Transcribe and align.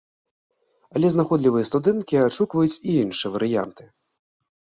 Але 0.95 1.07
знаходлівыя 1.15 1.67
студэнткі 1.69 2.15
адшукваюць 2.29 2.79
і 2.79 2.91
іншыя 3.03 3.29
варыянты. 3.37 3.83